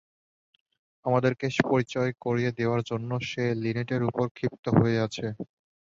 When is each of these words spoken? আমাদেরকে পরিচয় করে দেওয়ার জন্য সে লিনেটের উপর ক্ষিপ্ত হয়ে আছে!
আমাদেরকে 1.05 1.45
পরিচয় 1.65 2.11
করে 2.23 2.55
দেওয়ার 2.59 2.81
জন্য 2.89 3.09
সে 3.29 3.43
লিনেটের 3.61 4.01
উপর 4.09 4.25
ক্ষিপ্ত 4.35 4.65
হয়ে 4.77 4.97
আছে! 5.05 5.25